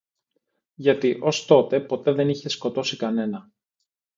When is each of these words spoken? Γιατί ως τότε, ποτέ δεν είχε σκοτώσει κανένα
Γιατί 0.75 1.17
ως 1.21 1.45
τότε, 1.45 1.79
ποτέ 1.81 2.11
δεν 2.11 2.29
είχε 2.29 2.49
σκοτώσει 2.49 2.97
κανένα 2.97 3.49